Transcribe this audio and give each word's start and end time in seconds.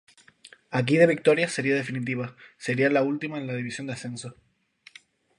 Aquí 0.79 0.95
de 0.97 1.05
victorias 1.13 1.51
sería 1.51 1.75
definitiva, 1.75 2.35
sería 2.57 2.89
la 2.89 3.03
última 3.03 3.37
en 3.37 3.45
la 3.45 3.53
división 3.53 3.85
de 3.85 3.93
ascenso. 3.93 4.35